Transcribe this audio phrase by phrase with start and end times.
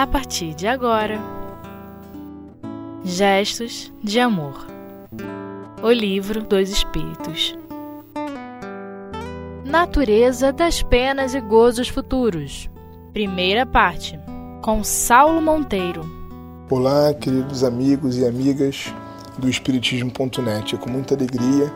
[0.00, 1.18] a partir de agora.
[3.04, 4.66] Gestos de Amor.
[5.82, 7.54] O Livro dos Espíritos.
[9.62, 12.70] Natureza das Penas e Gozos Futuros.
[13.12, 14.18] Primeira parte
[14.62, 16.02] Com Saulo Monteiro.
[16.70, 18.94] Olá, queridos amigos e amigas
[19.36, 20.76] do Espiritismo.net.
[20.76, 21.70] É com muita alegria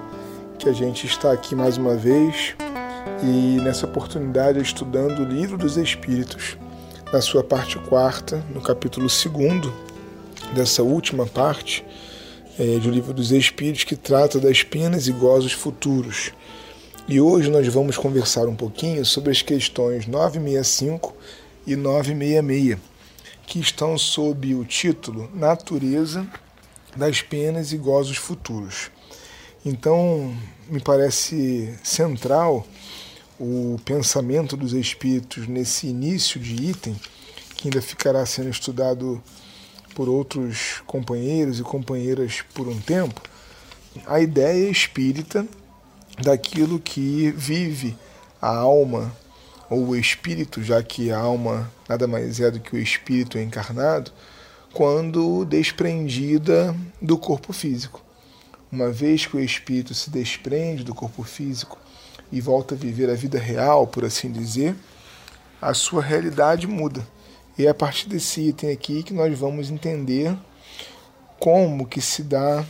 [0.59, 2.56] que a gente está aqui mais uma vez
[3.23, 6.56] e nessa oportunidade estudando o Livro dos Espíritos
[7.14, 9.73] na sua parte quarta, no capítulo segundo
[10.52, 11.84] dessa última parte
[12.59, 16.32] é, do Livro dos Espíritos, que trata das penas e gozos futuros.
[17.06, 21.14] E hoje nós vamos conversar um pouquinho sobre as questões 965
[21.64, 22.78] e 966,
[23.46, 26.26] que estão sob o título Natureza
[26.96, 28.90] das penas e gozos futuros.
[29.65, 30.37] Então,
[30.68, 32.66] me parece central
[33.38, 36.95] o pensamento dos espíritos nesse início de item,
[37.57, 39.23] que ainda ficará sendo estudado
[39.95, 43.21] por outros companheiros e companheiras por um tempo,
[44.07, 45.46] a ideia espírita
[46.23, 47.96] daquilo que vive
[48.40, 49.15] a alma
[49.71, 54.12] ou o espírito, já que a alma nada mais é do que o espírito encarnado,
[54.73, 58.02] quando desprendida do corpo físico.
[58.71, 61.79] Uma vez que o espírito se desprende do corpo físico
[62.35, 64.75] e volta a viver a vida real, por assim dizer,
[65.62, 67.06] a sua realidade muda.
[67.56, 70.37] E é a partir desse item aqui que nós vamos entender
[71.38, 72.65] como que se dá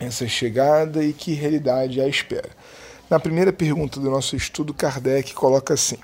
[0.00, 2.48] essa chegada e que realidade a espera.
[3.10, 5.98] Na primeira pergunta do nosso estudo, Kardec coloca assim: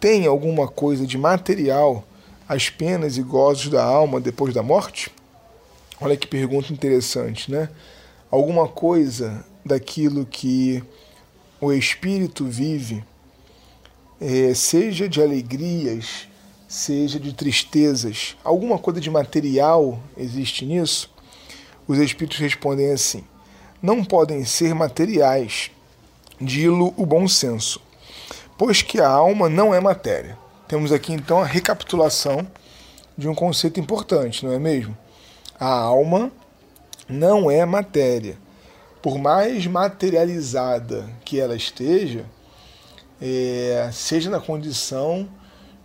[0.00, 2.02] Tem alguma coisa de material
[2.48, 5.10] as penas e gozos da alma depois da morte?
[6.00, 7.68] Olha que pergunta interessante, né?
[8.30, 10.82] Alguma coisa daquilo que
[11.60, 13.04] o espírito vive,
[14.20, 16.26] é, seja de alegrias,
[16.66, 21.12] seja de tristezas, alguma coisa de material existe nisso?
[21.86, 23.24] Os espíritos respondem assim:
[23.82, 25.70] não podem ser materiais,
[26.40, 27.80] dilo o bom senso,
[28.56, 30.38] pois que a alma não é matéria.
[30.66, 32.46] Temos aqui então a recapitulação
[33.18, 34.96] de um conceito importante, não é mesmo?
[35.58, 36.32] A alma
[37.08, 38.38] não é matéria
[39.02, 42.24] por mais materializada que ela esteja,
[43.20, 45.28] é, seja na condição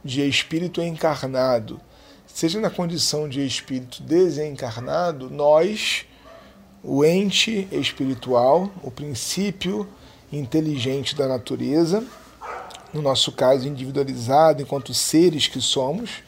[0.03, 1.79] de espírito encarnado,
[2.27, 6.05] seja na condição de espírito desencarnado, nós,
[6.83, 9.87] o ente espiritual, o princípio
[10.31, 12.03] inteligente da natureza,
[12.93, 16.23] no nosso caso individualizado enquanto seres que somos,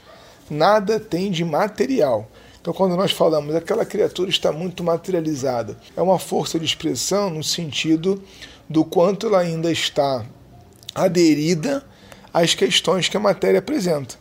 [0.50, 2.30] nada tem de material.
[2.68, 7.42] Então, quando nós falamos aquela criatura está muito materializada, é uma força de expressão no
[7.42, 8.22] sentido
[8.70, 10.26] do quanto ela ainda está
[10.94, 11.82] aderida
[12.34, 14.16] às questões que a matéria apresenta.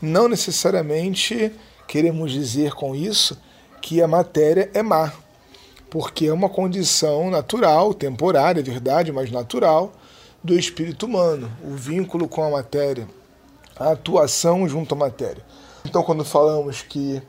[0.00, 1.52] Não necessariamente
[1.86, 3.40] queremos dizer com isso
[3.80, 5.12] que a matéria é má,
[5.88, 9.92] porque é uma condição natural, temporária, é verdade, mas natural,
[10.42, 13.06] do espírito humano, o vínculo com a matéria,
[13.78, 15.44] a atuação junto à matéria.
[15.84, 17.22] Então, quando falamos que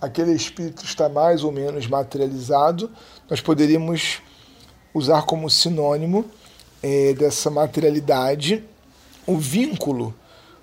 [0.00, 2.90] aquele espírito está mais ou menos materializado,
[3.28, 4.20] nós poderíamos
[4.94, 6.24] usar como sinônimo
[6.82, 8.64] é, dessa materialidade
[9.26, 10.14] o vínculo,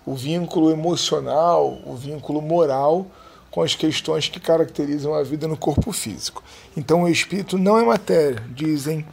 [0.06, 3.06] o vínculo emocional, o vínculo moral
[3.52, 6.44] com as questões que caracterizam a vida no corpo físico.
[6.76, 9.06] Então o espírito não é matéria, dizem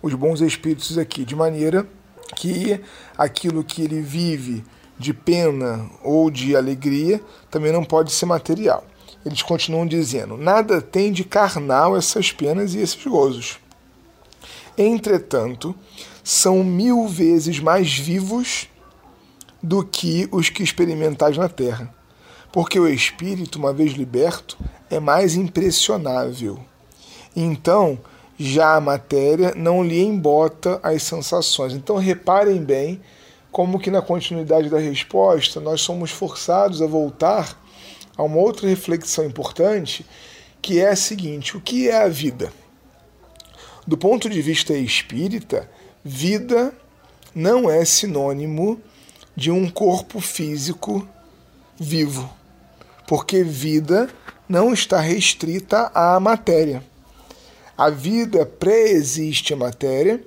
[0.00, 1.86] os bons espíritos aqui, de maneira
[2.36, 2.80] que
[3.18, 4.64] aquilo que ele vive
[4.98, 7.20] de pena ou de alegria
[7.50, 8.84] também não pode ser material
[9.24, 13.58] eles continuam dizendo: nada tem de carnal essas penas e esses gozos.
[14.76, 15.74] Entretanto,
[16.24, 18.68] são mil vezes mais vivos
[19.62, 21.94] do que os que experimentais na terra,
[22.52, 24.58] porque o espírito, uma vez liberto,
[24.90, 26.58] é mais impressionável.
[27.34, 27.98] Então,
[28.38, 31.72] já a matéria não lhe embota as sensações.
[31.72, 33.00] Então, reparem bem
[33.50, 37.61] como que na continuidade da resposta nós somos forçados a voltar
[38.16, 40.04] a uma outra reflexão importante,
[40.60, 42.52] que é a seguinte: o que é a vida?
[43.86, 45.68] Do ponto de vista espírita,
[46.04, 46.72] vida
[47.34, 48.80] não é sinônimo
[49.34, 51.06] de um corpo físico
[51.78, 52.30] vivo,
[53.08, 54.08] porque vida
[54.48, 56.84] não está restrita à matéria.
[57.76, 60.22] A vida pré-existe a matéria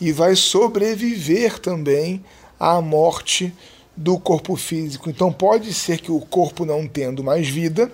[0.00, 2.24] e vai sobreviver também
[2.58, 3.54] à morte
[3.98, 5.10] do corpo físico.
[5.10, 7.90] Então pode ser que o corpo não tendo mais vida,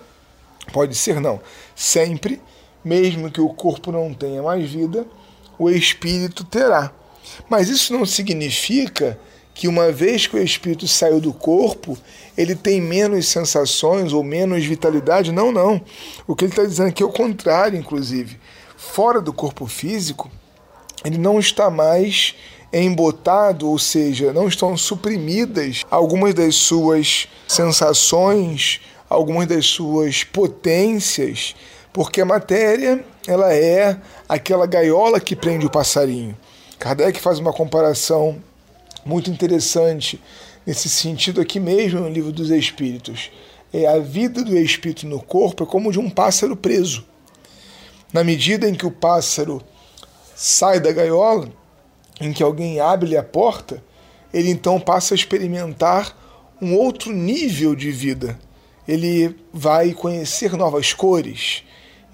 [0.73, 1.41] pode ser não,
[1.75, 2.41] sempre,
[2.85, 5.07] mesmo que o corpo não tenha mais vida,
[5.59, 6.93] o espírito terá.
[7.49, 9.19] Mas isso não significa
[9.55, 11.97] que uma vez que o espírito saiu do corpo,
[12.37, 15.33] ele tem menos sensações ou menos vitalidade.
[15.33, 15.81] Não, não.
[16.27, 18.39] O que ele está dizendo aqui é o contrário, inclusive.
[18.77, 20.31] Fora do corpo físico,
[21.05, 22.35] ele não está mais
[22.83, 31.55] embotado, ou seja, não estão suprimidas algumas das suas sensações, algumas das suas potências,
[31.93, 33.97] porque a matéria ela é
[34.29, 36.37] aquela gaiola que prende o passarinho.
[36.79, 38.43] Kardec faz uma comparação
[39.05, 40.21] muito interessante
[40.67, 43.31] nesse sentido aqui mesmo no livro dos Espíritos.
[43.73, 47.05] É a vida do espírito no corpo é como de um pássaro preso.
[48.13, 49.61] Na medida em que o pássaro
[50.35, 51.49] sai da gaiola,
[52.21, 53.83] em que alguém abre a porta,
[54.33, 56.17] ele então passa a experimentar
[56.61, 58.39] um outro nível de vida.
[58.87, 61.63] Ele vai conhecer novas cores,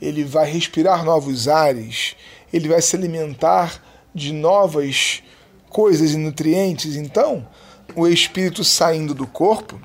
[0.00, 2.14] ele vai respirar novos ares,
[2.52, 3.82] ele vai se alimentar
[4.14, 5.22] de novas
[5.68, 6.96] coisas e nutrientes.
[6.96, 7.46] Então,
[7.94, 9.80] o espírito saindo do corpo,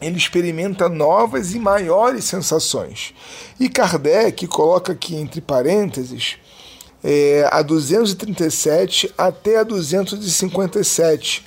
[0.00, 3.14] ele experimenta novas e maiores sensações.
[3.58, 6.36] E Kardec coloca aqui entre parênteses
[7.04, 11.44] é, a 237 até a 257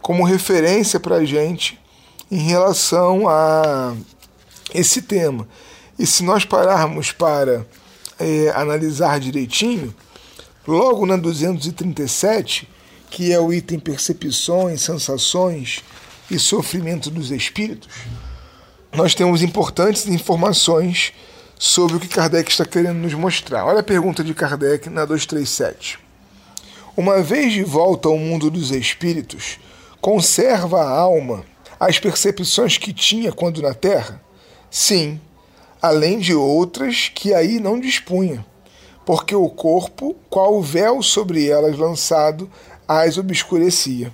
[0.00, 1.78] como referência para a gente
[2.30, 3.96] em relação a
[4.72, 5.48] esse tema.
[5.98, 7.66] E se nós pararmos para
[8.20, 9.92] é, analisar direitinho,
[10.66, 12.68] logo na 237,
[13.10, 15.82] que é o item percepções, sensações
[16.30, 17.88] e sofrimento dos espíritos,
[18.92, 21.12] nós temos importantes informações
[21.60, 23.66] sobre o que Kardec está querendo nos mostrar.
[23.66, 25.98] Olha a pergunta de Kardec na 237.
[26.96, 29.58] Uma vez de volta ao mundo dos espíritos,
[30.00, 31.44] conserva a alma
[31.78, 34.22] as percepções que tinha quando na Terra?
[34.70, 35.20] Sim,
[35.82, 38.44] além de outras que aí não dispunha,
[39.04, 42.50] porque o corpo, qual véu sobre elas lançado,
[42.88, 44.10] as obscurecia.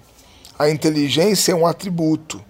[0.59, 2.45] A inteligência é um atributo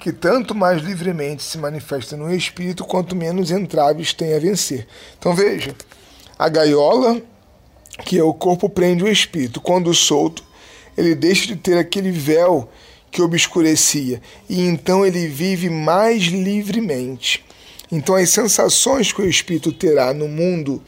[0.00, 4.86] que tanto mais livremente se manifesta no espírito, quanto menos entraves tem a vencer.
[5.18, 5.74] Então veja,
[6.38, 7.20] a gaiola,
[8.04, 9.60] que é o corpo, prende o espírito.
[9.60, 10.42] Quando solto,
[10.96, 12.70] ele deixa de ter aquele véu
[13.10, 17.44] que obscurecia, e então ele vive mais livremente.
[17.92, 20.80] Então, as sensações que o espírito terá no mundo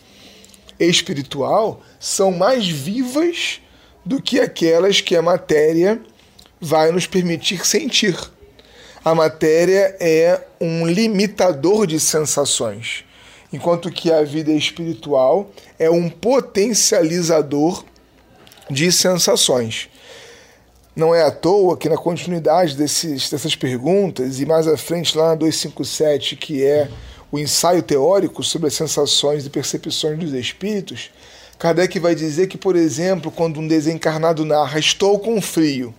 [0.79, 3.61] espiritual são mais vivas
[4.05, 6.01] do que aquelas que a matéria
[6.61, 8.17] vai nos permitir sentir.
[9.05, 13.05] A matéria é um limitador de sensações,
[13.53, 17.85] enquanto que a vida espiritual é um potencializador
[18.71, 19.89] de sensações.
[20.95, 25.31] Não é à toa que na continuidade desses, dessas perguntas, e mais à frente lá
[25.31, 26.89] na 257, que é
[27.33, 31.11] o ensaio teórico sobre as sensações e percepções dos espíritos,
[31.59, 35.93] Kardec vai dizer que, por exemplo, quando um desencarnado narra estou com frio,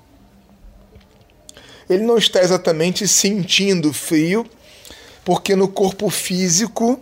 [1.89, 4.45] ele não está exatamente sentindo frio,
[5.23, 6.99] porque no corpo físico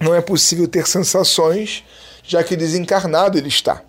[0.00, 1.84] não é possível ter sensações,
[2.22, 3.82] já que desencarnado ele está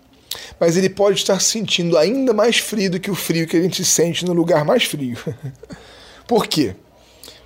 [0.59, 3.83] mas ele pode estar sentindo ainda mais frio do que o frio que a gente
[3.85, 5.17] sente no lugar mais frio.
[6.27, 6.75] Por quê?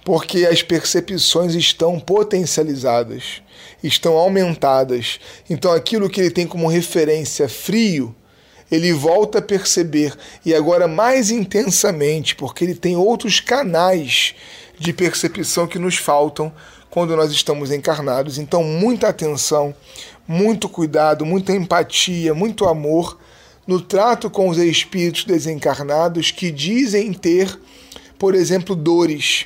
[0.03, 3.41] Porque as percepções estão potencializadas,
[3.81, 5.19] estão aumentadas.
[5.49, 8.13] Então aquilo que ele tem como referência frio,
[8.71, 10.15] ele volta a perceber
[10.45, 14.35] e agora mais intensamente, porque ele tem outros canais
[14.79, 16.51] de percepção que nos faltam
[16.89, 18.37] quando nós estamos encarnados.
[18.37, 19.73] Então, muita atenção,
[20.27, 23.17] muito cuidado, muita empatia, muito amor
[23.65, 27.57] no trato com os espíritos desencarnados que dizem ter,
[28.19, 29.45] por exemplo, dores.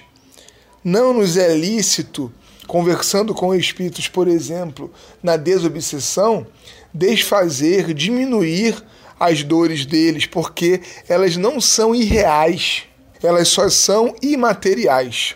[0.84, 2.32] Não nos é lícito,
[2.68, 6.46] conversando com espíritos, por exemplo, na desobsessão,
[6.94, 8.84] desfazer, diminuir
[9.20, 12.84] as dores deles, porque elas não são irreais,
[13.22, 15.36] elas só são imateriais.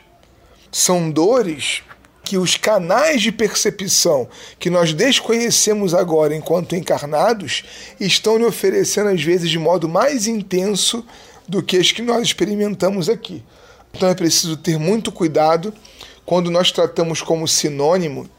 [0.72, 1.84] São dores
[2.24, 7.64] que os canais de percepção que nós desconhecemos agora enquanto encarnados
[8.00, 11.06] estão lhe oferecendo, às vezes, de modo mais intenso
[11.48, 13.44] do que as que nós experimentamos aqui.
[13.94, 15.74] Então é preciso ter muito cuidado
[16.26, 18.30] quando nós tratamos como sinônimo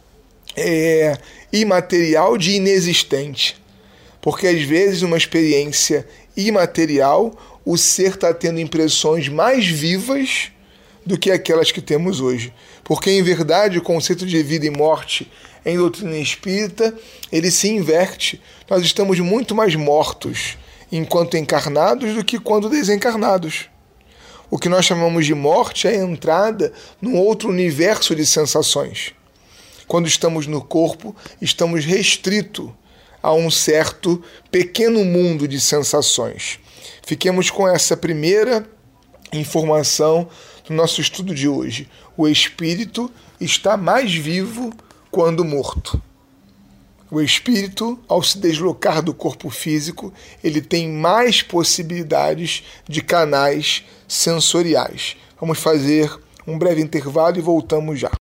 [0.56, 1.18] é,
[1.52, 3.61] imaterial de inexistente.
[4.22, 10.52] Porque às vezes, numa experiência imaterial, o ser está tendo impressões mais vivas
[11.04, 12.54] do que aquelas que temos hoje.
[12.84, 15.30] Porque, em verdade, o conceito de vida e morte
[15.66, 16.96] em doutrina espírita,
[17.32, 18.40] ele se inverte.
[18.70, 20.56] Nós estamos muito mais mortos
[20.90, 23.68] enquanto encarnados do que quando desencarnados.
[24.48, 29.14] O que nós chamamos de morte é a entrada num outro universo de sensações.
[29.88, 32.72] Quando estamos no corpo, estamos restrito
[33.22, 36.58] a um certo pequeno mundo de sensações.
[37.06, 38.66] Fiquemos com essa primeira
[39.32, 40.28] informação
[40.66, 41.88] do nosso estudo de hoje.
[42.16, 43.10] O espírito
[43.40, 44.72] está mais vivo
[45.10, 46.00] quando morto.
[47.10, 50.10] O espírito, ao se deslocar do corpo físico,
[50.42, 55.14] ele tem mais possibilidades de canais sensoriais.
[55.38, 56.10] Vamos fazer
[56.46, 58.10] um breve intervalo e voltamos já.